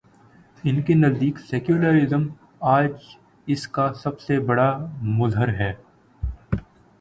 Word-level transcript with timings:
ان 0.63 0.81
کے 0.81 0.93
نزدیک 0.93 1.39
سیکولرازم، 1.39 2.23
آج 2.61 2.91
اس 3.47 3.67
کا 3.67 3.93
سب 3.93 4.19
سے 4.19 4.39
بڑا 4.39 4.69
مظہر 5.01 5.49
ہے۔ 5.49 5.73